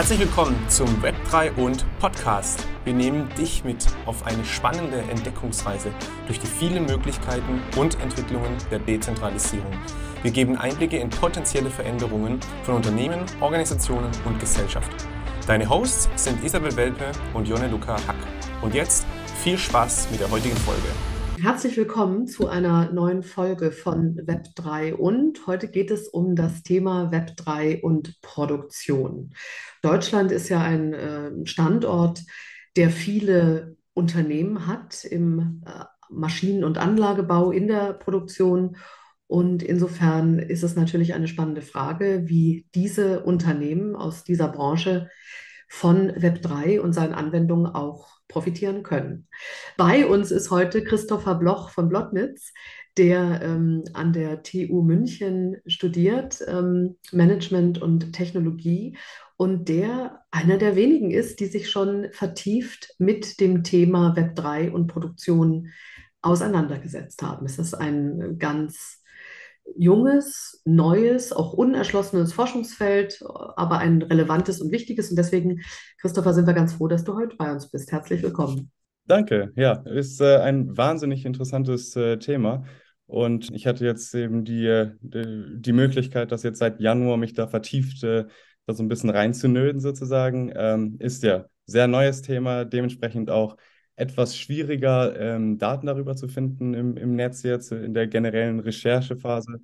[0.00, 2.66] Herzlich willkommen zum Web3 und Podcast.
[2.84, 5.92] Wir nehmen dich mit auf eine spannende Entdeckungsreise
[6.26, 9.70] durch die vielen Möglichkeiten und Entwicklungen der Dezentralisierung.
[10.22, 14.90] Wir geben Einblicke in potenzielle Veränderungen von Unternehmen, Organisationen und Gesellschaft.
[15.46, 18.16] Deine Hosts sind Isabel Welpe und Jonne Luca Hack.
[18.62, 19.04] Und jetzt
[19.42, 20.88] viel Spaß mit der heutigen Folge.
[21.42, 27.10] Herzlich willkommen zu einer neuen Folge von Web3 und heute geht es um das Thema
[27.10, 29.32] Web3 und Produktion.
[29.82, 32.22] Deutschland ist ja ein äh, Standort,
[32.76, 38.76] der viele Unternehmen hat im äh, Maschinen- und Anlagebau, in der Produktion.
[39.26, 45.08] Und insofern ist es natürlich eine spannende Frage, wie diese Unternehmen aus dieser Branche
[45.68, 49.28] von Web3 und seinen Anwendungen auch profitieren können.
[49.76, 52.52] Bei uns ist heute Christopher Bloch von Blottnitz,
[53.00, 58.98] der ähm, an der TU München studiert, ähm, Management und Technologie
[59.38, 64.88] und der einer der wenigen ist, die sich schon vertieft mit dem Thema Web3 und
[64.88, 65.68] Produktion
[66.20, 67.46] auseinandergesetzt haben.
[67.46, 69.02] Es ist ein ganz
[69.76, 73.24] junges, neues, auch unerschlossenes Forschungsfeld,
[73.56, 75.08] aber ein relevantes und wichtiges.
[75.08, 75.62] Und deswegen,
[76.02, 77.92] Christopher, sind wir ganz froh, dass du heute bei uns bist.
[77.92, 78.70] Herzlich willkommen.
[79.06, 82.64] Danke, ja, ist äh, ein wahnsinnig interessantes äh, Thema.
[83.10, 87.48] Und ich hatte jetzt eben die, äh, die, Möglichkeit, das jetzt seit Januar mich da
[87.48, 88.26] vertieft äh,
[88.66, 90.52] da so ein bisschen reinzunöden sozusagen.
[90.54, 93.56] Ähm, ist ja sehr neues Thema, dementsprechend auch
[93.96, 99.60] etwas schwieriger, ähm, Daten darüber zu finden im, im Netz jetzt, in der generellen Recherchephase.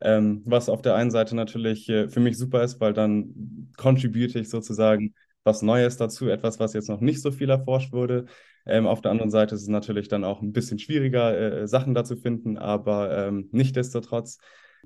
[0.00, 4.36] Ähm, was auf der einen Seite natürlich äh, für mich super ist, weil dann contribute
[4.36, 8.24] ich sozusagen was Neues dazu, etwas, was jetzt noch nicht so viel erforscht wurde.
[8.66, 11.94] Ähm, auf der anderen Seite ist es natürlich dann auch ein bisschen schwieriger, äh, Sachen
[11.94, 14.38] da zu finden, aber ähm, nichtdestotrotz,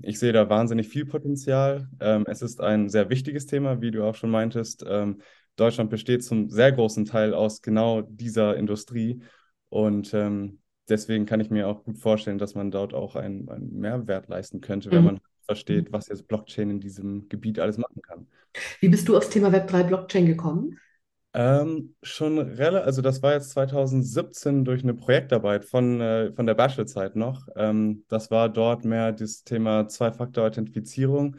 [0.03, 1.89] ich sehe da wahnsinnig viel Potenzial.
[2.01, 4.85] Ähm, es ist ein sehr wichtiges Thema, wie du auch schon meintest.
[4.87, 5.21] Ähm,
[5.57, 9.23] Deutschland besteht zum sehr großen Teil aus genau dieser Industrie.
[9.69, 13.73] Und ähm, deswegen kann ich mir auch gut vorstellen, dass man dort auch einen, einen
[13.73, 15.05] Mehrwert leisten könnte, wenn mhm.
[15.05, 18.27] man versteht, was jetzt Blockchain in diesem Gebiet alles machen kann.
[18.81, 20.79] Wie bist du aufs Thema Web3 Blockchain gekommen?
[21.35, 26.55] Ähm, schon relativ, also das war jetzt 2017 durch eine Projektarbeit von, äh, von der
[26.55, 27.47] Bachelorzeit noch.
[27.57, 31.37] Ähm, das war dort mehr das Thema Zwei-Faktor-Authentifizierung.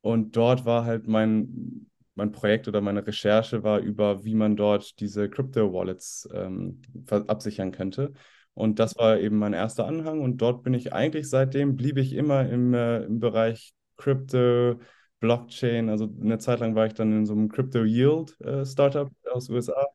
[0.00, 1.86] Und dort war halt mein
[2.20, 8.12] mein Projekt oder meine Recherche war über, wie man dort diese Crypto-Wallets ähm, absichern könnte.
[8.54, 10.20] Und das war eben mein erster Anhang.
[10.20, 14.80] Und dort bin ich eigentlich seitdem, blieb ich immer im, äh, im Bereich Crypto,
[15.20, 15.88] Blockchain.
[15.88, 19.48] Also eine Zeit lang war ich dann in so einem Crypto Yield äh, Startup aus
[19.50, 19.86] USA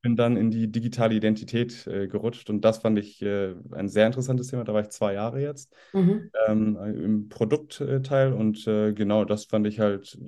[0.00, 4.06] bin dann in die digitale Identität äh, gerutscht und das fand ich äh, ein sehr
[4.06, 4.64] interessantes Thema.
[4.64, 6.30] Da war ich zwei Jahre jetzt mhm.
[6.46, 10.18] ähm, im Produktteil und äh, genau das fand ich halt,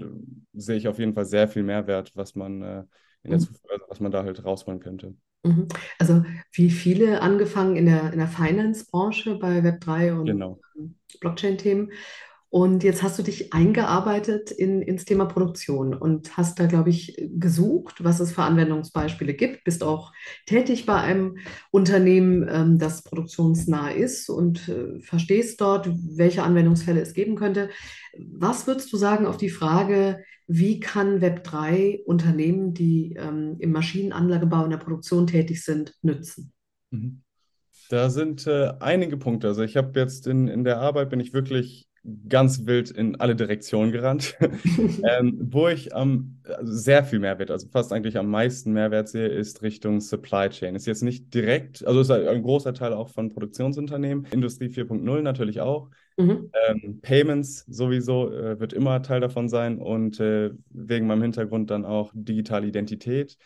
[0.52, 2.84] sehe ich auf jeden Fall sehr viel Mehrwert, was man äh,
[3.22, 3.44] in der mhm.
[3.44, 5.14] Zukunft, also was man da halt rausholen könnte.
[5.42, 5.68] Mhm.
[5.98, 10.60] Also wie viele angefangen in der, in der Finance-Branche bei Web3 und genau.
[11.20, 11.90] Blockchain-Themen
[12.52, 17.14] und jetzt hast du dich eingearbeitet in, ins Thema Produktion und hast da, glaube ich,
[17.38, 19.62] gesucht, was es für Anwendungsbeispiele gibt.
[19.62, 20.12] Bist auch
[20.46, 21.38] tätig bei einem
[21.70, 27.70] Unternehmen, ähm, das produktionsnah ist und äh, verstehst dort, welche Anwendungsfälle es geben könnte.
[28.18, 34.64] Was würdest du sagen auf die Frage, wie kann Web3 Unternehmen, die ähm, im Maschinenanlagebau
[34.64, 36.52] in der Produktion tätig sind, nützen?
[36.90, 37.22] Mhm.
[37.88, 39.46] Da sind äh, einige Punkte.
[39.46, 41.88] Also ich habe jetzt in, in der Arbeit bin ich wirklich
[42.28, 44.36] ganz wild in alle Direktionen gerannt,
[45.04, 46.22] ähm, wo ich also
[46.62, 50.74] sehr viel Mehrwert, also fast eigentlich am meisten Mehrwert sehe, ist Richtung Supply Chain.
[50.74, 55.60] Ist jetzt nicht direkt, also ist ein großer Teil auch von Produktionsunternehmen, Industrie 4.0 natürlich
[55.60, 55.90] auch.
[56.16, 56.50] Mhm.
[56.68, 61.84] Ähm, Payments sowieso äh, wird immer Teil davon sein und äh, wegen meinem Hintergrund dann
[61.84, 63.36] auch digitale Identität.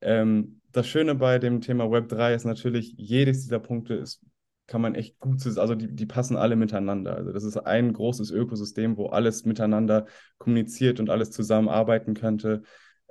[0.00, 4.20] Ähm, das Schöne bei dem Thema Web 3 ist natürlich, jedes dieser Punkte ist
[4.70, 7.16] kann man echt gut also die, die passen alle miteinander.
[7.16, 10.06] Also das ist ein großes Ökosystem, wo alles miteinander
[10.38, 12.62] kommuniziert und alles zusammenarbeiten könnte.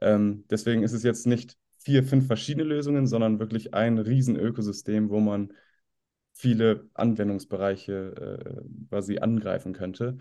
[0.02, 5.10] Ähm, deswegen ist es jetzt nicht vier, fünf verschiedene Lösungen, sondern wirklich ein riesen Ökosystem,
[5.10, 5.52] wo man
[6.32, 10.20] viele Anwendungsbereiche äh, quasi angreifen könnte.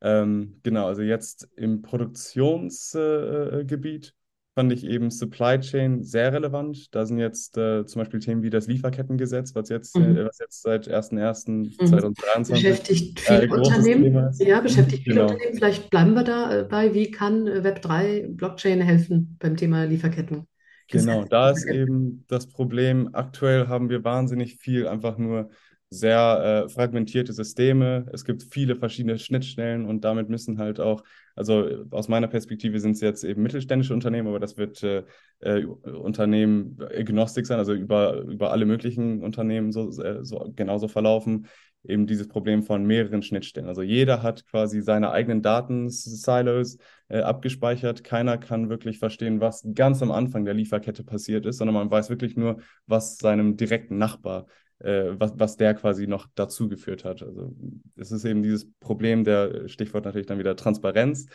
[0.00, 4.12] Ähm, genau, also jetzt im Produktionsgebiet äh,
[4.58, 6.92] fand ich eben Supply Chain sehr relevant.
[6.92, 10.16] Da sind jetzt äh, zum Beispiel Themen wie das Lieferkettengesetz, was jetzt, äh, mhm.
[10.16, 12.48] äh, was jetzt seit 1.1.2023 mhm.
[12.48, 14.32] beschäftigt viele äh, Unternehmen.
[14.40, 15.28] Ja, beschäftigt viele genau.
[15.28, 15.54] Unternehmen.
[15.54, 16.92] Vielleicht bleiben wir dabei.
[16.92, 20.48] Wie kann äh, Web3 Blockchain helfen beim Thema Lieferketten?
[20.90, 23.10] Genau, da ist eben das Problem.
[23.12, 25.50] Aktuell haben wir wahnsinnig viel einfach nur
[25.90, 28.06] sehr äh, fragmentierte Systeme.
[28.12, 31.02] Es gibt viele verschiedene Schnittstellen und damit müssen halt auch,
[31.34, 35.04] also aus meiner Perspektive sind es jetzt eben mittelständische Unternehmen, aber das wird äh,
[35.40, 41.46] äh, Unternehmen agnostik sein, also über, über alle möglichen Unternehmen so, äh, so genauso verlaufen.
[41.84, 43.68] Eben dieses Problem von mehreren Schnittstellen.
[43.68, 46.76] Also jeder hat quasi seine eigenen Datensilos
[47.08, 48.02] äh, abgespeichert.
[48.02, 52.10] Keiner kann wirklich verstehen, was ganz am Anfang der Lieferkette passiert ist, sondern man weiß
[52.10, 54.46] wirklich nur, was seinem direkten Nachbar
[54.80, 57.22] äh, was, was der quasi noch dazu geführt hat.
[57.22, 57.54] Also
[57.96, 61.26] es ist eben dieses Problem der, Stichwort natürlich dann wieder Transparenz.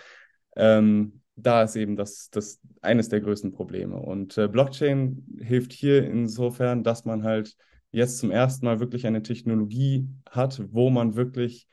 [0.55, 3.97] Ähm, da ist eben das, das eines der größten Probleme.
[3.97, 7.55] Und äh, Blockchain hilft hier insofern, dass man halt
[7.91, 11.67] jetzt zum ersten Mal wirklich eine Technologie hat, wo man wirklich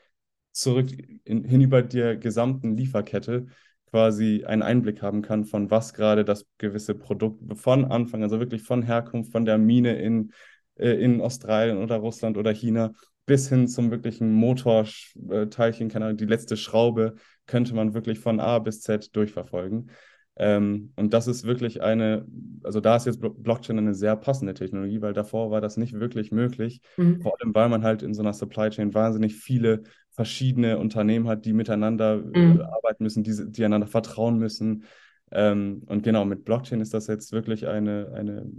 [0.53, 0.91] zurück
[1.25, 3.47] in, hinüber der gesamten Lieferkette
[3.91, 8.63] quasi einen Einblick haben kann, von was gerade das gewisse Produkt von Anfang, also wirklich
[8.63, 10.33] von Herkunft, von der Mine in
[10.81, 12.93] äh, in Australien oder Russland oder China
[13.27, 17.15] bis hin zum wirklichen Motorteilchen, keine Ahnung, die letzte Schraube
[17.47, 19.91] könnte man wirklich von A bis Z durchverfolgen.
[20.37, 22.27] Ähm, und das ist wirklich eine,
[22.63, 26.33] also da ist jetzt Blockchain eine sehr passende Technologie, weil davor war das nicht wirklich
[26.33, 26.81] möglich.
[26.97, 27.21] Mhm.
[27.21, 31.45] Vor allem, weil man halt in so einer Supply Chain wahnsinnig viele verschiedene Unternehmen hat,
[31.45, 32.61] die miteinander mhm.
[32.61, 34.85] äh, arbeiten müssen, die, die einander vertrauen müssen.
[35.31, 38.51] Ähm, und genau, mit Blockchain ist das jetzt wirklich eine, eine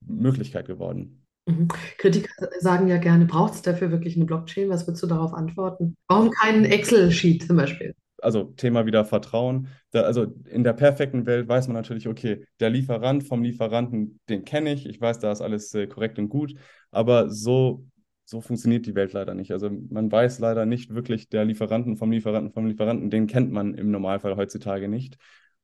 [0.00, 1.25] Möglichkeit geworden.
[1.46, 1.68] Mhm.
[1.98, 4.68] Kritiker sagen ja gerne, braucht es dafür wirklich eine Blockchain?
[4.68, 5.96] Was würdest du darauf antworten?
[6.08, 7.94] Warum keinen Excel-Sheet zum Beispiel?
[8.20, 9.68] Also Thema wieder Vertrauen.
[9.92, 14.44] Da, also in der perfekten Welt weiß man natürlich, okay, der Lieferant vom Lieferanten, den
[14.44, 14.86] kenne ich.
[14.86, 16.54] Ich weiß, da ist alles äh, korrekt und gut.
[16.90, 17.84] Aber so,
[18.24, 19.52] so funktioniert die Welt leider nicht.
[19.52, 23.10] Also man weiß leider nicht wirklich der Lieferanten vom Lieferanten vom Lieferanten.
[23.10, 25.16] Den kennt man im Normalfall heutzutage nicht.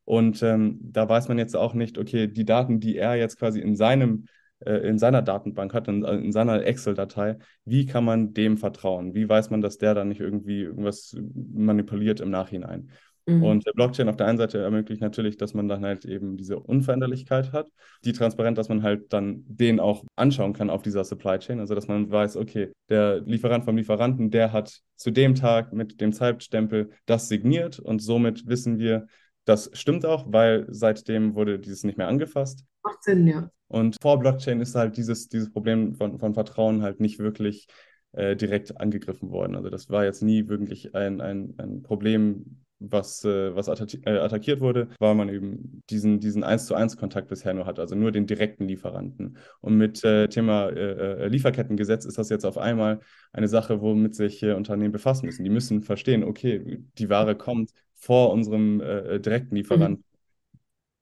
[0.04, 3.60] Und ähm, da weiß man jetzt auch nicht, okay, die Daten, die er jetzt quasi
[3.60, 4.26] in seinem
[4.66, 9.14] in seiner Datenbank hat, in, in seiner Excel-Datei, wie kann man dem vertrauen?
[9.14, 12.90] Wie weiß man, dass der dann nicht irgendwie irgendwas manipuliert im Nachhinein?
[13.26, 13.42] Mhm.
[13.42, 16.58] Und der Blockchain auf der einen Seite ermöglicht natürlich, dass man dann halt eben diese
[16.58, 17.68] Unveränderlichkeit hat,
[18.04, 21.74] die transparent, dass man halt dann den auch anschauen kann auf dieser Supply Chain, also
[21.74, 26.12] dass man weiß, okay, der Lieferant vom Lieferanten, der hat zu dem Tag mit dem
[26.12, 29.06] Zeitstempel das signiert und somit wissen wir,
[29.44, 32.64] das stimmt auch, weil seitdem wurde dieses nicht mehr angefasst.
[32.84, 33.50] Macht Sinn, ja.
[33.72, 37.66] Und vor Blockchain ist halt dieses, dieses Problem von, von Vertrauen halt nicht wirklich
[38.12, 39.56] äh, direkt angegriffen worden.
[39.56, 44.60] Also das war jetzt nie wirklich ein, ein, ein Problem, was, äh, was äh, attackiert
[44.60, 48.12] wurde, weil man eben diesen, diesen 1 zu 1 Kontakt bisher nur hat, also nur
[48.12, 49.38] den direkten Lieferanten.
[49.60, 53.00] Und mit äh, Thema äh, äh, Lieferkettengesetz ist das jetzt auf einmal
[53.32, 55.44] eine Sache, womit sich Unternehmen befassen müssen.
[55.44, 60.04] Die müssen verstehen, okay, die Ware kommt vor unserem direkten Lieferanten.
[60.04, 60.11] Mhm.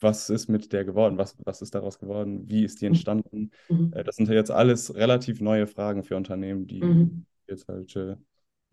[0.00, 1.18] Was ist mit der geworden?
[1.18, 2.48] Was, was ist daraus geworden?
[2.48, 2.92] Wie ist die mhm.
[2.92, 3.50] entstanden?
[3.68, 3.92] Mhm.
[4.04, 7.26] das sind ja jetzt alles relativ neue Fragen für Unternehmen, die mhm.
[7.46, 7.94] jetzt halt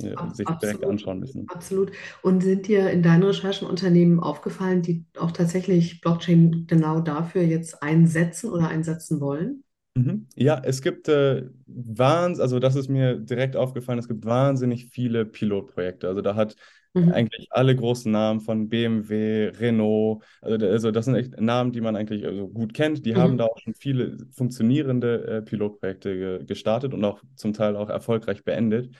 [0.01, 0.62] ja, sich Absolut.
[0.62, 1.47] direkt anschauen müssen.
[1.50, 1.91] Absolut.
[2.21, 7.81] Und sind dir in deinen Recherchen Unternehmen aufgefallen, die auch tatsächlich Blockchain genau dafür jetzt
[7.81, 9.63] einsetzen oder einsetzen wollen?
[9.95, 10.27] Mhm.
[10.35, 15.25] Ja, es gibt äh, wahnsinnig, also das ist mir direkt aufgefallen, es gibt wahnsinnig viele
[15.25, 16.07] Pilotprojekte.
[16.07, 16.56] Also da hat
[17.05, 17.11] mhm.
[17.11, 21.95] eigentlich alle großen Namen von BMW, Renault, also, also, das sind echt Namen, die man
[21.95, 23.05] eigentlich also gut kennt.
[23.05, 23.17] Die mhm.
[23.17, 27.89] haben da auch schon viele funktionierende äh, Pilotprojekte ge gestartet und auch zum Teil auch
[27.89, 28.95] erfolgreich beendet.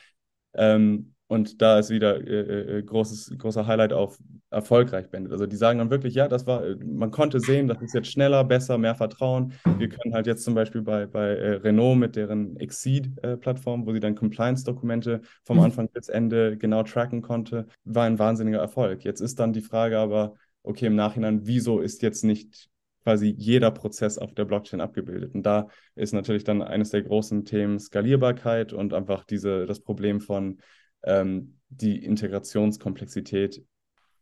[0.54, 4.18] Ähm, und da ist wieder äh, äh, großes, großer Highlight auf
[4.50, 5.34] erfolgreich beendet.
[5.34, 8.46] Also die sagen dann wirklich, ja, das war, man konnte sehen, das ist jetzt schneller,
[8.46, 9.54] besser, mehr Vertrauen.
[9.78, 14.00] Wir können halt jetzt zum Beispiel bei, bei äh, Renault mit deren Exceed-Plattform, wo sie
[14.00, 15.64] dann Compliance-Dokumente vom mhm.
[15.64, 19.04] Anfang bis Ende genau tracken konnte, war ein wahnsinniger Erfolg.
[19.04, 22.70] Jetzt ist dann die Frage aber, okay, im Nachhinein, wieso ist jetzt nicht
[23.04, 25.34] quasi jeder Prozess auf der Blockchain abgebildet.
[25.34, 30.20] Und da ist natürlich dann eines der großen Themen Skalierbarkeit und einfach diese, das Problem
[30.20, 30.58] von
[31.04, 33.64] ähm, die Integrationskomplexität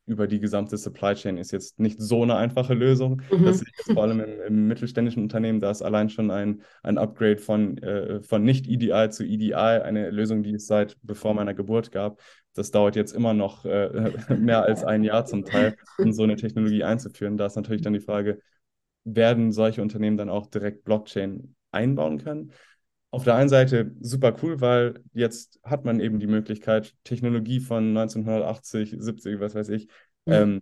[0.07, 3.21] über die gesamte Supply Chain ist jetzt nicht so eine einfache Lösung.
[3.31, 3.45] Mhm.
[3.45, 7.37] Das ist vor allem im, im, mittelständischen Unternehmen, da ist allein schon ein, ein Upgrade
[7.37, 11.91] von, äh, von nicht EDI zu EDI, eine Lösung, die es seit bevor meiner Geburt
[11.91, 12.21] gab.
[12.53, 16.35] Das dauert jetzt immer noch äh, mehr als ein Jahr zum Teil, um so eine
[16.35, 17.37] Technologie einzuführen.
[17.37, 18.39] Da ist natürlich dann die Frage,
[19.05, 22.51] werden solche Unternehmen dann auch direkt Blockchain einbauen können.
[23.15, 27.95] Auf der einen Seite super cool, weil jetzt hat man eben die Möglichkeit, Technologie von
[27.97, 29.87] 1980, 70, was weiß ich,
[30.25, 30.41] ja.
[30.41, 30.59] ähm,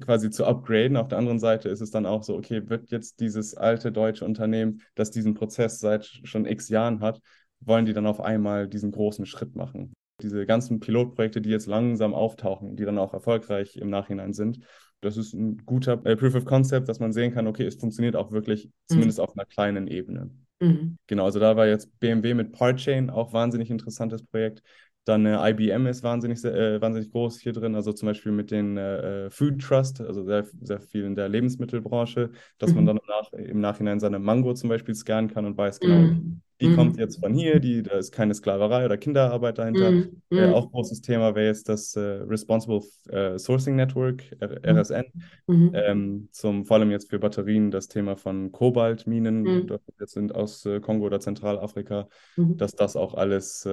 [0.00, 0.96] quasi zu upgraden.
[0.96, 4.24] Auf der anderen Seite ist es dann auch so, okay, wird jetzt dieses alte deutsche
[4.24, 7.20] Unternehmen, das diesen Prozess seit schon x Jahren hat,
[7.58, 9.92] wollen die dann auf einmal diesen großen Schritt machen?
[10.22, 14.60] Diese ganzen Pilotprojekte, die jetzt langsam auftauchen, die dann auch erfolgreich im Nachhinein sind,
[15.00, 18.14] das ist ein guter äh, Proof of Concept, dass man sehen kann, okay, es funktioniert
[18.14, 19.24] auch wirklich, zumindest mhm.
[19.24, 20.30] auf einer kleinen Ebene.
[20.60, 20.96] Mhm.
[21.06, 24.62] Genau, also da war jetzt BMW mit Partchain auch wahnsinnig interessantes Projekt.
[25.04, 28.76] Dann äh, IBM ist wahnsinnig, äh, wahnsinnig groß hier drin, also zum Beispiel mit den
[28.76, 32.76] äh, Food Trust, also sehr, sehr viel in der Lebensmittelbranche, dass mhm.
[32.76, 36.40] man dann nach, im Nachhinein seine Mango zum Beispiel scannen kann und weiß genau, mhm.
[36.60, 36.76] Die mhm.
[36.76, 39.90] kommt jetzt von hier, die, da ist keine Sklaverei oder Kinderarbeit dahinter.
[39.90, 40.22] Mhm.
[40.30, 40.54] Äh, mhm.
[40.54, 45.04] auch großes Thema wäre jetzt das äh, Responsible äh, Sourcing Network, RSN,
[45.48, 50.66] ähm, zum, vor allem jetzt für Batterien, das Thema von Kobaltminen, die jetzt sind aus
[50.82, 53.66] Kongo oder Zentralafrika, dass das auch alles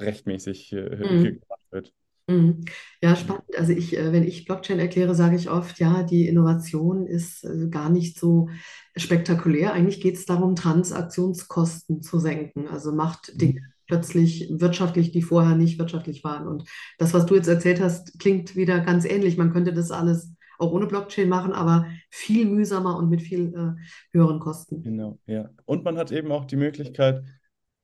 [0.00, 1.40] rechtmäßig regelmäßig äh, mhm.
[1.40, 1.92] gemacht wird.
[2.26, 2.64] Mhm.
[3.02, 3.44] Ja, spannend.
[3.56, 7.68] Also ich, äh, wenn ich Blockchain erkläre, sage ich oft, ja, die Innovation ist äh,
[7.68, 8.48] gar nicht so
[8.96, 9.72] spektakulär.
[9.72, 12.66] Eigentlich geht es darum, Transaktionskosten zu senken.
[12.68, 13.38] Also macht mhm.
[13.38, 16.48] Dinge plötzlich wirtschaftlich, die vorher nicht wirtschaftlich waren.
[16.48, 16.64] Und
[16.98, 19.36] das, was du jetzt erzählt hast, klingt wieder ganz ähnlich.
[19.36, 24.16] Man könnte das alles auch ohne Blockchain machen, aber viel mühsamer und mit viel äh,
[24.16, 24.82] höheren Kosten.
[24.82, 25.50] Genau, ja.
[25.64, 27.24] Und man hat eben auch die Möglichkeit,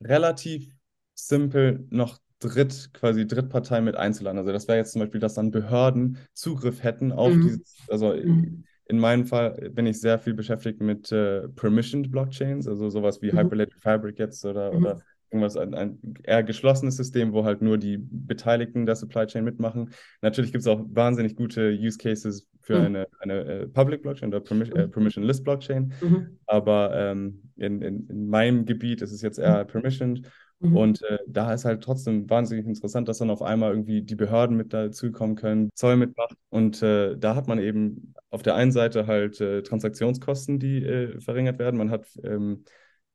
[0.01, 0.73] relativ
[1.13, 4.39] simpel noch Dritt, quasi Drittpartei mit einzuladen.
[4.39, 7.41] Also das wäre jetzt zum Beispiel, dass dann Behörden Zugriff hätten auf mhm.
[7.43, 8.63] dieses, also mhm.
[8.85, 13.31] in meinem Fall bin ich sehr viel beschäftigt mit äh, Permissioned Blockchains, also sowas wie
[13.31, 13.37] mhm.
[13.37, 15.01] Hyperledger Fabric jetzt oder, oder mhm.
[15.29, 19.91] irgendwas, ein, ein, eher geschlossenes System, wo halt nur die Beteiligten der Supply Chain mitmachen.
[20.23, 22.85] Natürlich gibt es auch wahnsinnig gute Use Cases für mhm.
[22.85, 26.39] eine, eine äh, Public Blockchain oder Permission, äh, Permissionless Blockchain, mhm.
[26.47, 30.23] aber ähm, in, in, in meinem Gebiet ist es jetzt eher Permissioned
[30.61, 30.77] Mhm.
[30.77, 34.55] Und äh, da ist halt trotzdem wahnsinnig interessant, dass dann auf einmal irgendwie die Behörden
[34.55, 36.35] mit dazukommen können, Zoll mitmacht.
[36.49, 41.19] Und äh, da hat man eben auf der einen Seite halt äh, Transaktionskosten, die äh,
[41.19, 41.77] verringert werden.
[41.77, 42.63] Man hat ähm,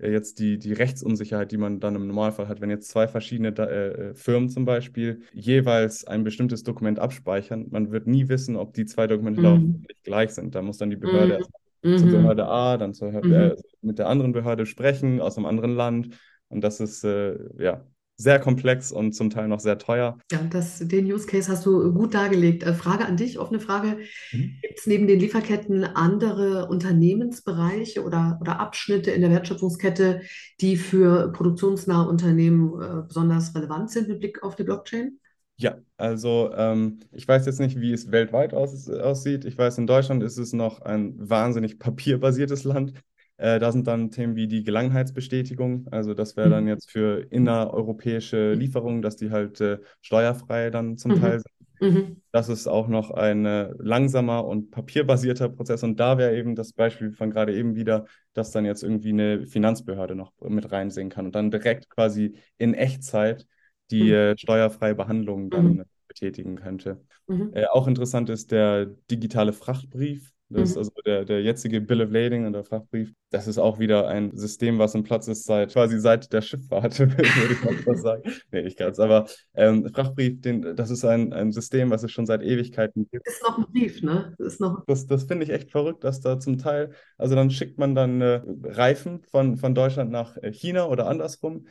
[0.00, 4.14] jetzt die, die Rechtsunsicherheit, die man dann im Normalfall hat, wenn jetzt zwei verschiedene äh,
[4.14, 7.68] Firmen zum Beispiel jeweils ein bestimmtes Dokument abspeichern.
[7.70, 9.84] Man wird nie wissen, ob die zwei Dokumente mhm.
[9.88, 10.54] nicht gleich sind.
[10.54, 11.38] Da muss dann die Behörde
[11.82, 11.98] mhm.
[11.98, 12.12] zur mhm.
[12.12, 13.32] Behörde A, dann zur, mhm.
[13.32, 16.08] äh, mit der anderen Behörde sprechen aus einem anderen Land
[16.48, 17.84] und das ist äh, ja
[18.18, 20.18] sehr komplex und zum Teil noch sehr teuer.
[20.32, 22.62] Ja, das, den Use Case hast du gut dargelegt.
[22.62, 23.98] Äh, Frage an dich, offene Frage.
[24.32, 24.54] Mhm.
[24.62, 30.22] Gibt es neben den Lieferketten andere Unternehmensbereiche oder, oder Abschnitte in der Wertschöpfungskette,
[30.60, 35.18] die für produktionsnahe Unternehmen äh, besonders relevant sind mit Blick auf die Blockchain?
[35.58, 39.44] Ja, also ähm, ich weiß jetzt nicht, wie es weltweit aus, aussieht.
[39.46, 42.92] Ich weiß, in Deutschland ist es noch ein wahnsinnig papierbasiertes Land.
[43.38, 45.88] Äh, da sind dann Themen wie die Gelangheitsbestätigung.
[45.90, 46.70] Also das wäre dann mhm.
[46.70, 51.20] jetzt für innereuropäische Lieferungen, dass die halt äh, steuerfrei dann zum mhm.
[51.20, 51.56] Teil sind.
[51.80, 52.22] Mhm.
[52.32, 55.82] Das ist auch noch ein äh, langsamer und papierbasierter Prozess.
[55.82, 59.46] Und da wäre eben das Beispiel von gerade eben wieder, dass dann jetzt irgendwie eine
[59.46, 63.46] Finanzbehörde noch mit reinsehen kann und dann direkt quasi in Echtzeit
[63.90, 64.12] die mhm.
[64.12, 65.84] äh, steuerfreie Behandlung dann mhm.
[66.08, 67.02] betätigen könnte.
[67.26, 67.50] Mhm.
[67.54, 70.32] Äh, auch interessant ist der digitale Frachtbrief.
[70.48, 70.78] Das ist mhm.
[70.78, 73.12] also der, der jetzige Bill of Lading und der Frachtbrief.
[73.30, 76.98] Das ist auch wieder ein System, was im Platz ist seit quasi seit der Schifffahrt,
[77.00, 78.22] würde ich mal sagen.
[78.52, 79.00] Nee, nicht ganz.
[79.00, 83.26] Aber ähm, Frachtbrief, den, das ist ein, ein System, was es schon seit Ewigkeiten gibt.
[83.26, 84.34] Ist noch ein Brief, ne?
[84.38, 84.84] Das ist noch.
[84.86, 88.20] Das, das finde ich echt verrückt, dass da zum Teil, also dann schickt man dann
[88.20, 91.66] äh, Reifen von, von Deutschland nach äh, China oder andersrum.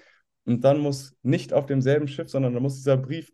[0.45, 3.31] Und dann muss nicht auf demselben Schiff, sondern da muss dieser Brief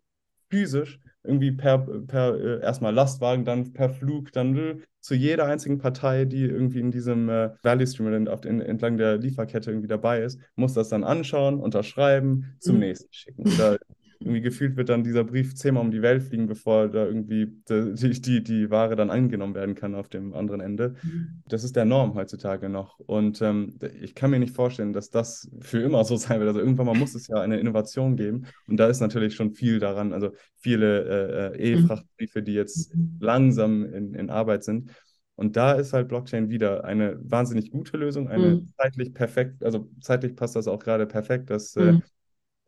[0.52, 5.78] physisch irgendwie per, per äh, erstmal Lastwagen, dann per Flug, dann äh, zu jeder einzigen
[5.78, 10.74] Partei, die irgendwie in diesem äh, Value Stream entlang der Lieferkette irgendwie dabei ist, muss
[10.74, 12.80] das dann anschauen, unterschreiben, zum mhm.
[12.80, 13.46] nächsten schicken.
[13.46, 13.78] Oder
[14.22, 18.20] irgendwie gefühlt wird dann dieser Brief zehnmal um die Welt fliegen, bevor da irgendwie die,
[18.20, 20.94] die, die Ware dann angenommen werden kann auf dem anderen Ende.
[21.02, 21.42] Mhm.
[21.48, 22.98] Das ist der Norm heutzutage noch.
[23.00, 26.48] Und ähm, ich kann mir nicht vorstellen, dass das für immer so sein wird.
[26.48, 28.46] Also irgendwann mal muss es ja eine Innovation geben.
[28.66, 30.12] Und da ist natürlich schon viel daran.
[30.12, 33.16] Also viele äh, äh E-Frachtbriefe, die jetzt mhm.
[33.20, 34.90] langsam in, in Arbeit sind.
[35.34, 38.68] Und da ist halt Blockchain wieder eine wahnsinnig gute Lösung, eine mhm.
[38.76, 42.02] zeitlich perfekt, also zeitlich passt das auch gerade perfekt, dass äh, mhm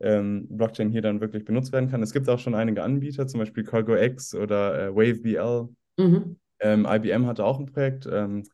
[0.00, 2.02] ähm, Blockchain hier dann wirklich benutzt werden kann.
[2.02, 5.68] Es gibt auch schon einige Anbieter, zum Beispiel CargoX oder äh, WaveBL.
[5.98, 6.36] Mhm.
[6.60, 8.44] Ähm, IBM hatte auch ein Projekt, ähm,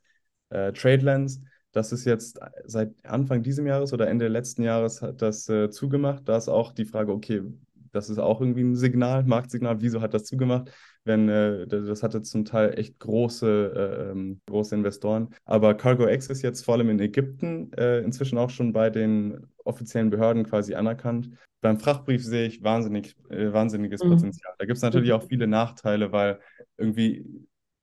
[0.50, 1.40] äh, TradeLens.
[1.72, 6.28] Das ist jetzt seit Anfang dieses Jahres oder Ende letzten Jahres hat das äh, zugemacht.
[6.28, 7.42] Da ist auch die Frage, okay,
[7.92, 10.72] das ist auch irgendwie ein Signal, Marktsignal, wieso hat das zugemacht?
[11.04, 15.34] Wenn äh, das hatte zum Teil echt große, äh, ähm, große Investoren.
[15.44, 20.10] Aber CargoX ist jetzt vor allem in Ägypten äh, inzwischen auch schon bei den offiziellen
[20.10, 21.30] Behörden quasi anerkannt.
[21.62, 24.10] Beim Frachtbrief sehe ich wahnsinnig, äh, wahnsinniges mhm.
[24.10, 24.52] Potenzial.
[24.58, 26.40] Da gibt es natürlich auch viele Nachteile, weil
[26.76, 27.24] irgendwie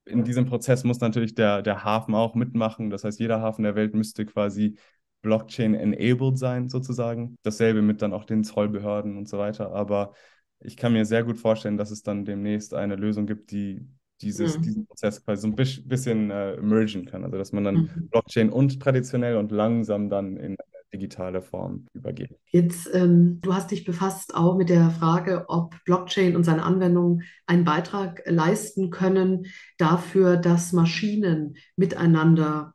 [0.06, 2.90] in diesem Prozess muss natürlich der, der Hafen auch mitmachen.
[2.90, 4.78] Das heißt, jeder Hafen der Welt müsste quasi
[5.22, 7.38] Blockchain-enabled sein, sozusagen.
[7.44, 9.74] Dasselbe mit dann auch den Zollbehörden und so weiter.
[9.74, 10.14] Aber
[10.60, 13.88] ich kann mir sehr gut vorstellen, dass es dann demnächst eine Lösung gibt, die
[14.22, 14.62] dieses, mhm.
[14.64, 17.24] diesen Prozess quasi so ein bisschen äh, mergen kann.
[17.24, 18.10] Also dass man dann mhm.
[18.10, 20.58] Blockchain und traditionell und langsam dann in
[20.94, 22.36] digitale Form übergehen.
[22.52, 27.24] Jetzt, ähm, du hast dich befasst auch mit der Frage, ob Blockchain und seine Anwendungen
[27.46, 29.48] einen Beitrag leisten können
[29.78, 32.74] dafür, dass Maschinen miteinander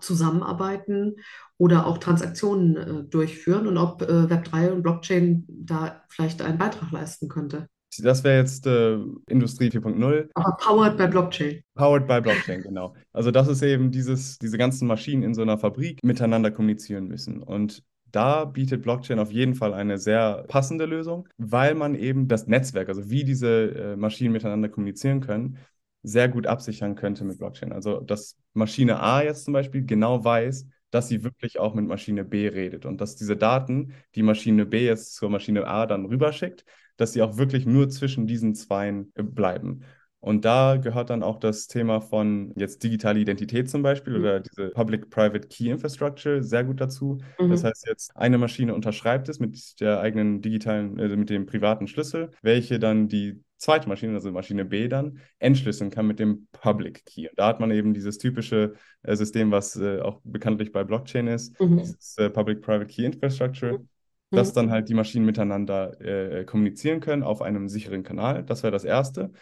[0.00, 1.16] zusammenarbeiten
[1.58, 6.90] oder auch Transaktionen äh, durchführen und ob äh, Web3 und Blockchain da vielleicht einen Beitrag
[6.92, 7.68] leisten könnte.
[7.98, 10.28] Das wäre jetzt äh, Industrie 4.0.
[10.34, 11.62] Aber powered by Blockchain.
[11.74, 12.94] Powered by Blockchain, genau.
[13.12, 17.42] Also das ist eben dieses, diese ganzen Maschinen in so einer Fabrik miteinander kommunizieren müssen.
[17.42, 22.46] Und da bietet Blockchain auf jeden Fall eine sehr passende Lösung, weil man eben das
[22.46, 25.58] Netzwerk, also wie diese äh, Maschinen miteinander kommunizieren können,
[26.02, 27.72] sehr gut absichern könnte mit Blockchain.
[27.72, 32.24] Also dass Maschine A jetzt zum Beispiel genau weiß, dass sie wirklich auch mit Maschine
[32.24, 36.64] B redet und dass diese Daten, die Maschine B jetzt zur Maschine A dann rüberschickt,
[36.96, 39.82] dass sie auch wirklich nur zwischen diesen Zweien äh, bleiben.
[40.20, 44.20] Und da gehört dann auch das Thema von jetzt digitale Identität zum Beispiel mhm.
[44.20, 47.18] oder diese Public-Private Key Infrastructure sehr gut dazu.
[47.38, 47.50] Mhm.
[47.50, 51.86] Das heißt jetzt, eine Maschine unterschreibt es mit der eigenen digitalen, also mit dem privaten
[51.86, 57.04] Schlüssel, welche dann die zweite Maschine, also Maschine B dann, entschlüsseln kann mit dem Public
[57.04, 57.28] Key.
[57.28, 61.28] Und da hat man eben dieses typische äh, System, was äh, auch bekanntlich bei Blockchain
[61.28, 61.78] ist, mhm.
[61.78, 63.78] dieses äh, Public-Private Key Infrastructure.
[63.78, 63.88] Mhm
[64.32, 64.54] dass mhm.
[64.54, 68.44] dann halt die Maschinen miteinander äh, kommunizieren können auf einem sicheren Kanal.
[68.44, 69.32] Das wäre das Erste.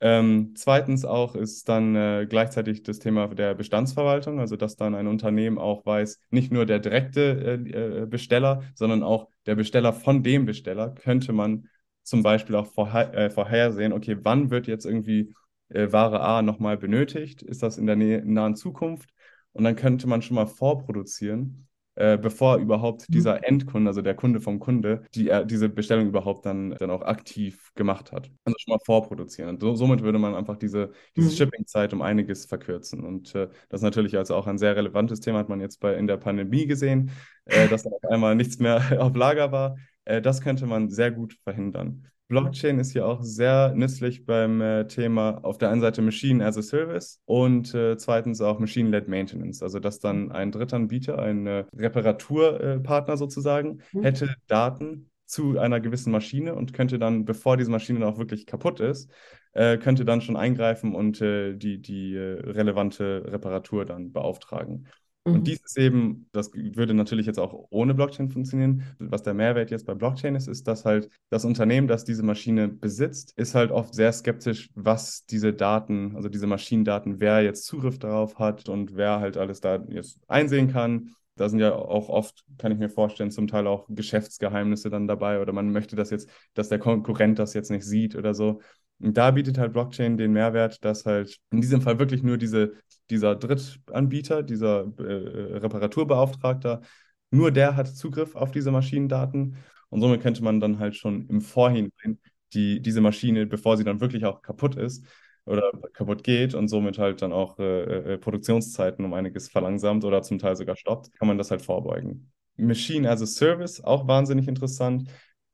[0.00, 5.08] Ähm, zweitens auch ist dann äh, gleichzeitig das Thema der Bestandsverwaltung, also dass dann ein
[5.08, 7.20] Unternehmen auch weiß, nicht nur der direkte
[7.66, 11.68] äh, äh Besteller, sondern auch der Besteller von dem Besteller könnte man
[12.08, 15.34] zum Beispiel auch vorher, äh, vorhersehen, okay, wann wird jetzt irgendwie
[15.68, 17.42] äh, Ware A nochmal benötigt?
[17.42, 19.10] Ist das in der nahen Zukunft?
[19.52, 23.12] Und dann könnte man schon mal vorproduzieren äh, bevor überhaupt mhm.
[23.12, 27.02] dieser Endkunde, also der Kunde vom Kunde, die, äh, diese Bestellung überhaupt dann, dann auch
[27.02, 28.30] aktiv gemacht hat.
[28.44, 29.50] Also schon mal vorproduzieren.
[29.50, 31.34] Und so, somit würde man einfach diese, diese mhm.
[31.34, 33.04] Shipping-Zeit um einiges verkürzen.
[33.04, 35.94] Und äh, das ist natürlich also auch ein sehr relevantes Thema, hat man jetzt bei,
[35.94, 37.10] in der Pandemie gesehen,
[37.46, 39.76] äh, dass dann auf einmal nichts mehr auf Lager war.
[40.08, 42.06] Äh, das könnte man sehr gut verhindern.
[42.28, 46.58] Blockchain ist ja auch sehr nützlich beim äh, Thema auf der einen Seite Machine as
[46.58, 49.62] a Service und äh, zweitens auch Machine-led Maintenance.
[49.62, 54.02] Also dass dann ein Drittanbieter, ein äh, Reparaturpartner sozusagen, mhm.
[54.02, 58.80] hätte Daten zu einer gewissen Maschine und könnte dann, bevor diese Maschine auch wirklich kaputt
[58.80, 59.10] ist,
[59.52, 64.88] äh, könnte dann schon eingreifen und äh, die, die äh, relevante Reparatur dann beauftragen.
[65.32, 65.44] Und mhm.
[65.44, 68.82] dies ist eben, das würde natürlich jetzt auch ohne Blockchain funktionieren.
[68.98, 72.68] Was der Mehrwert jetzt bei Blockchain ist, ist, dass halt das Unternehmen, das diese Maschine
[72.68, 77.98] besitzt, ist halt oft sehr skeptisch, was diese Daten, also diese Maschinendaten, wer jetzt Zugriff
[77.98, 81.14] darauf hat und wer halt alles da jetzt einsehen kann.
[81.36, 85.40] Da sind ja auch oft, kann ich mir vorstellen, zum Teil auch Geschäftsgeheimnisse dann dabei
[85.40, 88.60] oder man möchte das jetzt, dass der Konkurrent das jetzt nicht sieht oder so.
[89.00, 92.74] Und da bietet halt Blockchain den Mehrwert, dass halt in diesem Fall wirklich nur diese,
[93.10, 96.82] dieser Drittanbieter, dieser äh, Reparaturbeauftragter,
[97.30, 99.56] nur der hat Zugriff auf diese Maschinendaten.
[99.90, 102.18] Und somit könnte man dann halt schon im Vorhinein
[102.52, 105.04] die, diese Maschine, bevor sie dann wirklich auch kaputt ist
[105.44, 110.22] oder kaputt geht und somit halt dann auch äh, äh, Produktionszeiten um einiges verlangsamt oder
[110.22, 112.30] zum Teil sogar stoppt, kann man das halt vorbeugen.
[112.56, 115.08] Machine as a Service, auch wahnsinnig interessant.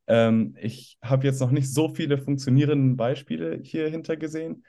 [0.07, 4.63] Ähm, ich habe jetzt noch nicht so viele funktionierende Beispiele hier hinter gesehen,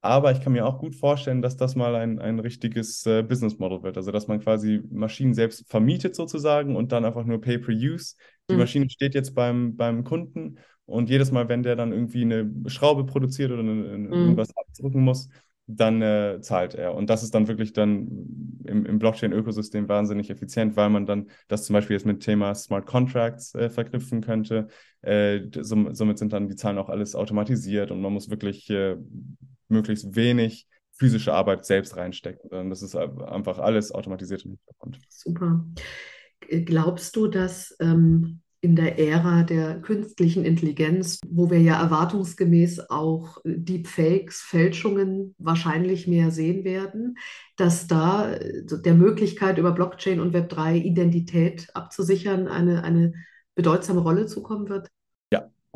[0.00, 3.58] aber ich kann mir auch gut vorstellen, dass das mal ein, ein richtiges äh, Business
[3.58, 3.96] Model wird.
[3.96, 8.14] Also, dass man quasi Maschinen selbst vermietet sozusagen und dann einfach nur Pay-per-Use.
[8.48, 8.60] Die mhm.
[8.60, 13.04] Maschine steht jetzt beim, beim Kunden und jedes Mal, wenn der dann irgendwie eine Schraube
[13.04, 14.12] produziert oder eine, mhm.
[14.12, 15.28] irgendwas abdrücken muss,
[15.70, 16.94] dann äh, zahlt er.
[16.94, 18.08] Und das ist dann wirklich dann
[18.64, 22.86] im, im Blockchain-Ökosystem wahnsinnig effizient, weil man dann das zum Beispiel jetzt mit Thema Smart
[22.86, 24.68] Contracts äh, verknüpfen könnte.
[25.02, 28.96] Äh, som somit sind dann die Zahlen auch alles automatisiert und man muss wirklich äh,
[29.68, 32.70] möglichst wenig physische Arbeit selbst reinstecken.
[32.70, 34.98] Das ist einfach alles automatisiert im Hintergrund.
[35.08, 35.64] Super.
[36.40, 43.38] Glaubst du, dass ähm, in der Ära der künstlichen Intelligenz, wo wir ja erwartungsgemäß auch
[43.44, 47.18] Deepfakes, Fälschungen wahrscheinlich mehr sehen werden,
[47.56, 53.12] dass da der Möglichkeit über Blockchain und Web3 Identität abzusichern eine, eine
[53.54, 54.88] bedeutsame Rolle zukommen wird?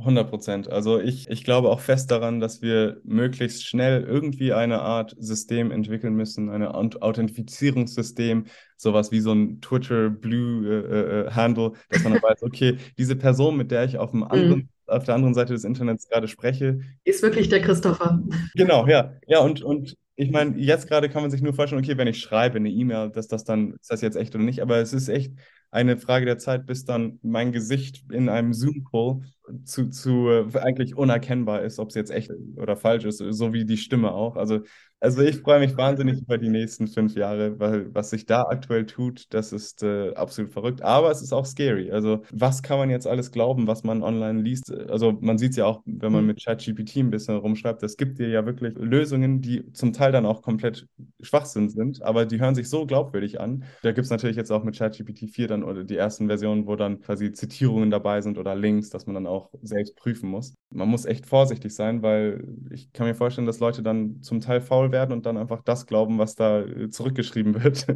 [0.02, 0.70] 100 Prozent.
[0.70, 5.70] Also ich, ich glaube auch fest daran, dass wir möglichst schnell irgendwie eine Art System
[5.70, 12.14] entwickeln müssen, ein Authentifizierungssystem, sowas wie so ein Twitter Blue äh, äh, Handle, dass man
[12.22, 14.68] weiß, okay, diese Person, mit der ich auf dem anderen mm.
[14.90, 18.22] auf der anderen Seite des Internets gerade spreche, ist wirklich der Christopher.
[18.54, 21.96] Genau, ja, ja und und ich meine, jetzt gerade kann man sich nur vorstellen, okay,
[21.96, 24.76] wenn ich schreibe eine E-Mail, dass das dann, ist das jetzt echt oder nicht, aber
[24.76, 25.32] es ist echt
[25.70, 29.22] eine Frage der Zeit, bis dann mein Gesicht in einem Zoom-Call
[29.64, 33.76] zu, zu eigentlich unerkennbar ist, ob es jetzt echt oder falsch ist, so wie die
[33.76, 34.36] Stimme auch.
[34.36, 34.60] Also
[35.02, 38.86] also ich freue mich wahnsinnig über die nächsten fünf Jahre, weil was sich da aktuell
[38.86, 40.80] tut, das ist äh, absolut verrückt.
[40.82, 41.90] Aber es ist auch scary.
[41.90, 44.72] Also was kann man jetzt alles glauben, was man online liest?
[44.72, 46.28] Also man sieht es ja auch, wenn man mhm.
[46.28, 50.24] mit ChatGPT ein bisschen rumschreibt, es gibt dir ja wirklich Lösungen, die zum Teil dann
[50.24, 50.86] auch komplett
[51.20, 53.64] Schwachsinn sind, aber die hören sich so glaubwürdig an.
[53.82, 56.76] Da gibt es natürlich jetzt auch mit ChatGPT 4 dann oder die ersten Versionen, wo
[56.76, 60.54] dann quasi Zitierungen dabei sind oder Links, dass man dann auch selbst prüfen muss.
[60.70, 64.60] Man muss echt vorsichtig sein, weil ich kann mir vorstellen, dass Leute dann zum Teil
[64.60, 67.86] faul werden und dann einfach das glauben, was da äh, zurückgeschrieben wird.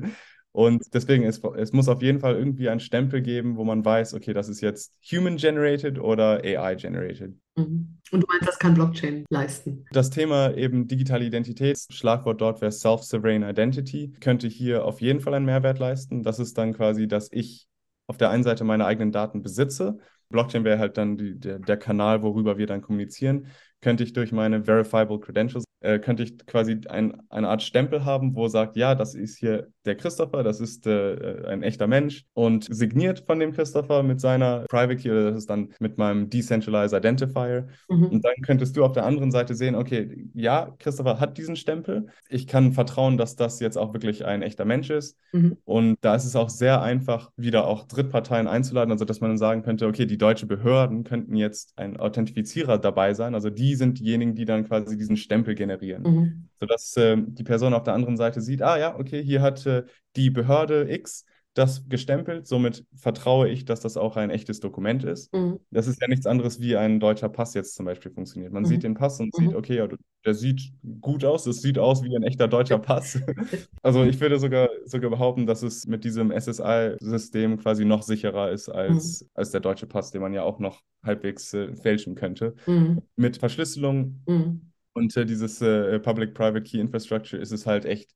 [0.57, 4.15] Und deswegen, es, es muss auf jeden Fall irgendwie einen Stempel geben, wo man weiß,
[4.15, 7.35] okay, das ist jetzt human-generated oder AI-generated.
[7.57, 7.99] Mhm.
[8.11, 9.85] Und du meinst, das kann Blockchain leisten?
[9.93, 15.35] Das Thema eben digitale Identität, Schlagwort dort wäre Self-Sovereign Identity, könnte hier auf jeden Fall
[15.35, 16.23] einen Mehrwert leisten.
[16.23, 17.69] Das ist dann quasi, dass ich
[18.07, 19.99] auf der einen Seite meine eigenen Daten besitze.
[20.29, 23.49] Blockchain wäre halt dann die, der, der Kanal, worüber wir dann kommunizieren.
[23.81, 28.35] Könnte ich durch meine Verifiable Credentials äh, könnte ich quasi ein, eine Art Stempel haben,
[28.35, 32.67] wo sagt, ja, das ist hier der Christopher, das ist äh, ein echter Mensch und
[32.71, 36.99] signiert von dem Christopher mit seiner Private Key oder das ist dann mit meinem Decentralized
[36.99, 37.69] Identifier.
[37.89, 38.07] Mhm.
[38.07, 42.07] Und dann könntest du auf der anderen Seite sehen, okay, ja, Christopher hat diesen Stempel.
[42.29, 45.19] Ich kann vertrauen, dass das jetzt auch wirklich ein echter Mensch ist.
[45.33, 45.57] Mhm.
[45.65, 49.39] Und da ist es auch sehr einfach, wieder auch Drittparteien einzuladen, also dass man dann
[49.39, 53.35] sagen könnte, okay, die deutsche Behörden könnten jetzt ein Authentifizierer dabei sein.
[53.35, 56.03] Also die sind diejenigen, die dann quasi diesen Stempel generieren generieren.
[56.03, 56.49] Mhm.
[56.61, 59.85] Sodass äh, die Person auf der anderen Seite sieht, ah ja, okay, hier hat äh,
[60.17, 61.25] die Behörde X
[61.57, 65.33] das gestempelt, somit vertraue ich, dass das auch ein echtes Dokument ist.
[65.33, 65.59] Mhm.
[65.71, 68.53] Das ist ja nichts anderes, wie ein deutscher Pass jetzt zum Beispiel funktioniert.
[68.53, 68.67] Man mhm.
[68.67, 69.57] sieht den Pass und sieht, mhm.
[69.57, 69.89] okay, ja,
[70.27, 73.19] der sieht gut aus, es sieht aus wie ein echter deutscher Pass.
[73.83, 78.69] also ich würde sogar, sogar behaupten, dass es mit diesem SSI-System quasi noch sicherer ist
[78.69, 79.29] als, mhm.
[79.33, 82.55] als der deutsche Pass, den man ja auch noch halbwegs äh, fälschen könnte.
[82.67, 83.01] Mhm.
[83.17, 84.73] Mit Verschlüsselung mhm.
[84.97, 88.15] Und äh, dieses äh, Public-Private Key Infrastructure ist es halt echt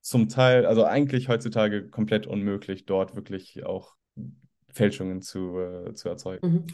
[0.00, 3.94] zum Teil, also eigentlich heutzutage komplett unmöglich, dort wirklich auch
[4.76, 6.46] Fälschungen zu, äh, zu erzeugen.
[6.46, 6.64] Mhm.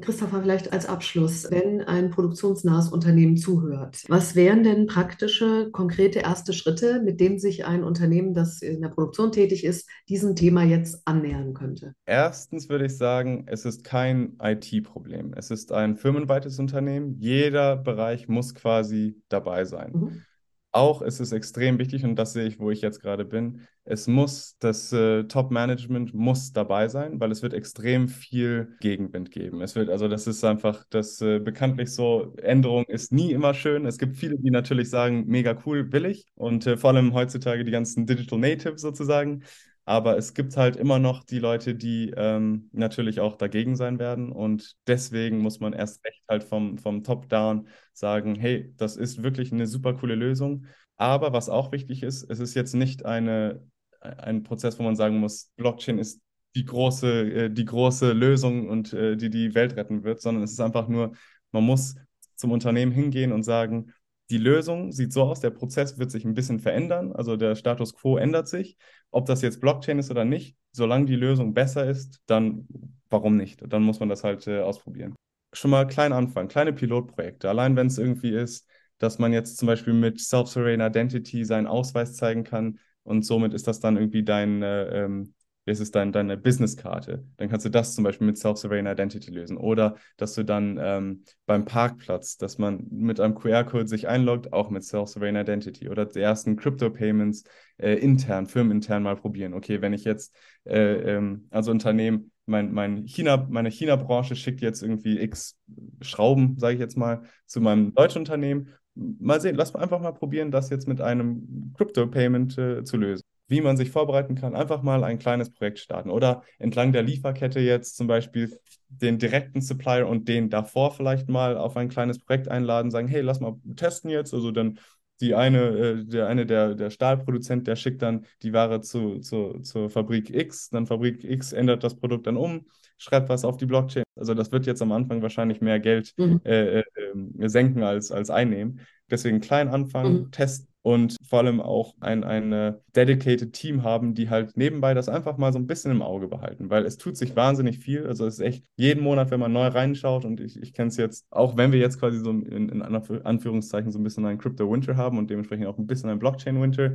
[0.00, 6.52] Christopher, vielleicht als Abschluss, wenn ein produktionsnahes Unternehmen zuhört, was wären denn praktische, konkrete erste
[6.52, 11.02] Schritte, mit denen sich ein Unternehmen, das in der Produktion tätig ist, diesem Thema jetzt
[11.06, 11.94] annähern könnte?
[12.06, 15.34] Erstens würde ich sagen, es ist kein IT-Problem.
[15.36, 17.16] Es ist ein firmenweites Unternehmen.
[17.18, 19.92] Jeder Bereich muss quasi dabei sein.
[19.92, 20.22] Mhm.
[20.70, 24.06] Auch ist es extrem wichtig, und das sehe ich, wo ich jetzt gerade bin, es
[24.06, 29.62] muss, das äh, Top-Management muss dabei sein, weil es wird extrem viel Gegenwind geben.
[29.62, 33.86] Es wird, also das ist einfach, das äh, bekanntlich so, Änderung ist nie immer schön.
[33.86, 36.26] Es gibt viele, die natürlich sagen, mega cool, will ich.
[36.34, 39.44] Und äh, vor allem heutzutage die ganzen Digital Natives sozusagen.
[39.88, 44.30] Aber es gibt halt immer noch die Leute, die ähm, natürlich auch dagegen sein werden.
[44.30, 49.50] Und deswegen muss man erst recht halt vom, vom Top-Down sagen, hey, das ist wirklich
[49.50, 50.66] eine super coole Lösung.
[50.98, 53.62] Aber was auch wichtig ist, es ist jetzt nicht eine,
[54.02, 56.20] ein Prozess, wo man sagen muss, Blockchain ist
[56.54, 60.52] die große, äh, die große Lösung und äh, die die Welt retten wird, sondern es
[60.52, 61.12] ist einfach nur,
[61.50, 61.94] man muss
[62.36, 63.94] zum Unternehmen hingehen und sagen,
[64.30, 67.94] die Lösung sieht so aus, der Prozess wird sich ein bisschen verändern, also der Status
[67.94, 68.76] quo ändert sich.
[69.10, 72.68] Ob das jetzt Blockchain ist oder nicht, solange die Lösung besser ist, dann
[73.10, 73.62] warum nicht?
[73.66, 75.14] Dann muss man das halt äh, ausprobieren.
[75.54, 77.48] Schon mal klein anfangen, kleine Pilotprojekte.
[77.48, 82.14] Allein wenn es irgendwie ist, dass man jetzt zum Beispiel mit Self-Sovereign Identity seinen Ausweis
[82.14, 85.34] zeigen kann und somit ist das dann irgendwie dein, äh, ähm,
[85.68, 87.24] ist es dann deine Businesskarte.
[87.36, 89.56] Dann kannst du das zum Beispiel mit Self-Sovereign Identity lösen.
[89.56, 94.70] Oder dass du dann ähm, beim Parkplatz, dass man mit einem QR-Code sich einloggt, auch
[94.70, 95.88] mit Self-Sovereign Identity.
[95.88, 97.44] Oder die ersten Crypto-Payments
[97.76, 99.54] äh, intern, firmenintern mal probieren.
[99.54, 104.82] Okay, wenn ich jetzt äh, ähm, also Unternehmen, mein, mein China, meine China-Branche schickt jetzt
[104.82, 105.58] irgendwie x
[106.00, 108.68] Schrauben, sage ich jetzt mal, zu meinem deutschen Unternehmen.
[108.94, 113.27] Mal sehen, lass mal einfach mal probieren, das jetzt mit einem Crypto-Payment äh, zu lösen
[113.48, 117.60] wie man sich vorbereiten kann, einfach mal ein kleines Projekt starten oder entlang der Lieferkette
[117.60, 118.58] jetzt zum Beispiel
[118.88, 123.22] den direkten Supplier und den davor vielleicht mal auf ein kleines Projekt einladen, sagen, hey,
[123.22, 124.32] lass mal testen jetzt.
[124.34, 124.78] Also dann
[125.20, 129.58] die eine, äh, der eine der, der Stahlproduzent, der schickt dann die Ware zu, zu,
[129.60, 132.66] zur Fabrik X, dann Fabrik X ändert das Produkt dann um,
[132.98, 134.04] schreibt was auf die Blockchain.
[134.14, 136.40] Also das wird jetzt am Anfang wahrscheinlich mehr Geld mhm.
[136.44, 138.80] äh, äh, ähm, senken als, als einnehmen.
[139.10, 140.30] Deswegen klein anfangen, mhm.
[140.30, 145.36] testen und vor allem auch ein, ein dedicated Team haben, die halt nebenbei das einfach
[145.36, 148.06] mal so ein bisschen im Auge behalten, weil es tut sich wahnsinnig viel.
[148.06, 150.96] Also es ist echt jeden Monat, wenn man neu reinschaut und ich, ich kenne es
[150.96, 154.72] jetzt, auch wenn wir jetzt quasi so in, in Anführungszeichen so ein bisschen einen Crypto
[154.72, 156.94] Winter haben und dementsprechend auch ein bisschen ein Blockchain Winter,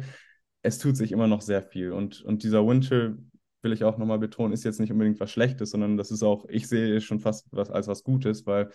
[0.64, 3.14] es tut sich immer noch sehr viel und, und dieser Winter
[3.62, 6.46] will ich auch nochmal betonen, ist jetzt nicht unbedingt was Schlechtes, sondern das ist auch,
[6.50, 8.72] ich sehe es schon fast was, als was Gutes, weil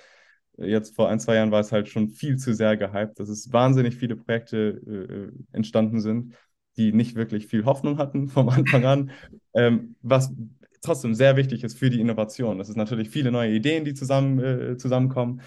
[0.59, 3.53] jetzt vor ein, zwei Jahren war es halt schon viel zu sehr gehypt, dass es
[3.53, 6.35] wahnsinnig viele Projekte äh, entstanden sind,
[6.77, 9.11] die nicht wirklich viel Hoffnung hatten vom Anfang an,
[9.55, 10.33] ähm, was
[10.81, 12.59] trotzdem sehr wichtig ist für die Innovation.
[12.59, 15.43] Das ist natürlich viele neue Ideen, die zusammen, äh, zusammenkommen.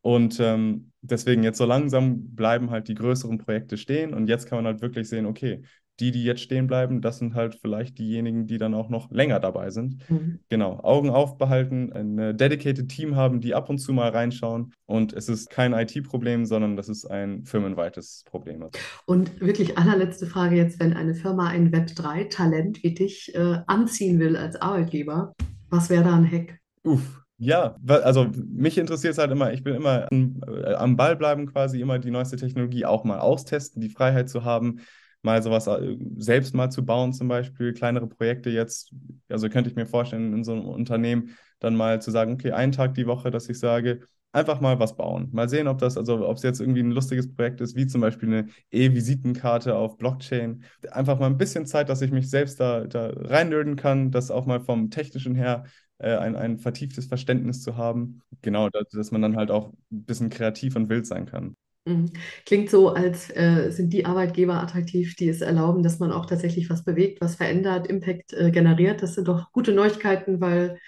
[0.00, 4.58] Und ähm, deswegen jetzt so langsam bleiben halt die größeren Projekte stehen und jetzt kann
[4.58, 5.62] man halt wirklich sehen, okay,
[6.00, 9.40] die, die jetzt stehen bleiben, das sind halt vielleicht diejenigen, die dann auch noch länger
[9.40, 10.08] dabei sind.
[10.10, 10.40] Mhm.
[10.48, 14.72] Genau, Augen aufbehalten, ein dedicated Team haben, die ab und zu mal reinschauen.
[14.86, 18.64] Und es ist kein IT-Problem, sondern das ist ein firmenweites Problem.
[19.06, 24.36] Und wirklich allerletzte Frage jetzt, wenn eine Firma ein Web3-Talent wie dich äh, anziehen will
[24.36, 25.32] als Arbeitgeber,
[25.70, 26.58] was wäre da ein Hack?
[26.84, 31.46] Uff, ja, also mich interessiert es halt immer, ich will immer äh, am Ball bleiben,
[31.46, 34.80] quasi immer die neueste Technologie auch mal austesten, die Freiheit zu haben,
[35.26, 38.94] mal sowas äh, selbst mal zu bauen, zum Beispiel kleinere Projekte jetzt.
[39.28, 42.72] Also könnte ich mir vorstellen, in so einem Unternehmen dann mal zu sagen, okay, einen
[42.72, 44.00] Tag die Woche, dass ich sage,
[44.32, 45.28] einfach mal was bauen.
[45.32, 48.02] Mal sehen, ob das, also ob es jetzt irgendwie ein lustiges Projekt ist, wie zum
[48.02, 50.62] Beispiel eine E-Visitenkarte auf Blockchain.
[50.90, 54.46] Einfach mal ein bisschen Zeit, dass ich mich selbst da, da reinnerden kann, das auch
[54.46, 55.64] mal vom Technischen her
[55.98, 58.20] äh, ein, ein vertieftes Verständnis zu haben.
[58.42, 61.56] Genau, dass, dass man dann halt auch ein bisschen kreativ und wild sein kann.
[61.86, 62.10] Mhm.
[62.44, 66.68] Klingt so, als äh, sind die Arbeitgeber attraktiv, die es erlauben, dass man auch tatsächlich
[66.68, 69.02] was bewegt, was verändert, Impact äh, generiert.
[69.02, 70.80] Das sind doch gute Neuigkeiten, weil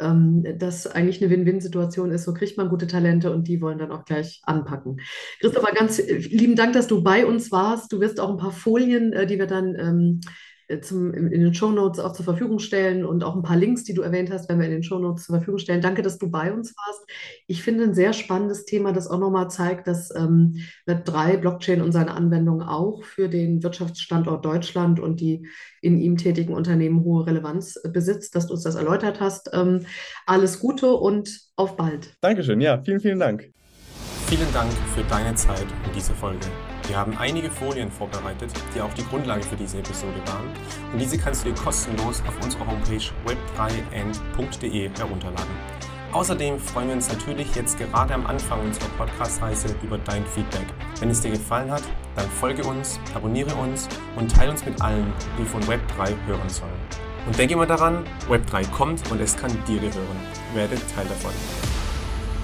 [0.00, 2.24] ähm, das eigentlich eine Win-Win-Situation ist.
[2.24, 5.00] So kriegt man gute Talente und die wollen dann auch gleich anpacken.
[5.40, 7.92] Christopher, ganz äh, lieben Dank, dass du bei uns warst.
[7.92, 10.28] Du wirst auch ein paar Folien, äh, die wir dann ähm, äh,
[10.82, 13.94] zum, in den Show Notes auch zur Verfügung stellen und auch ein paar Links, die
[13.94, 15.80] du erwähnt hast, wenn wir in den Show Notes zur Verfügung stellen.
[15.80, 17.00] Danke, dass du bei uns warst.
[17.46, 21.92] Ich finde ein sehr spannendes Thema, das auch nochmal zeigt, dass ähm, Web3, Blockchain und
[21.92, 25.46] seine Anwendung auch für den Wirtschaftsstandort Deutschland und die
[25.80, 29.50] in ihm tätigen Unternehmen hohe Relevanz besitzt, dass du uns das erläutert hast.
[29.54, 29.86] Ähm,
[30.26, 32.14] alles Gute und auf bald.
[32.20, 32.60] Dankeschön.
[32.60, 33.50] Ja, vielen, vielen Dank.
[34.26, 36.46] Vielen Dank für deine Zeit in dieser Folge.
[36.88, 40.48] Wir haben einige Folien vorbereitet, die auch die Grundlage für diese Episode waren.
[40.90, 45.54] Und diese kannst du dir kostenlos auf unserer Homepage web3n.de herunterladen.
[46.12, 50.64] Außerdem freuen wir uns natürlich jetzt gerade am Anfang unserer Podcast-Reise über dein Feedback.
[50.98, 51.82] Wenn es dir gefallen hat,
[52.16, 56.72] dann folge uns, abonniere uns und teile uns mit allen, die von Web3 hören sollen.
[57.26, 60.16] Und denke immer daran, Web3 kommt und es kann dir gehören.
[60.54, 61.32] Werde Teil davon.